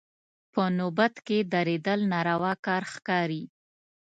[0.53, 3.43] په نوبت کې درېدل ناروا کار ښکاري.